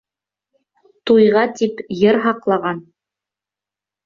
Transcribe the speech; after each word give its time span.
Туйға 1.11 1.43
тип 1.59 1.83
йыр 1.99 2.19
һаҡлаған 2.25 2.81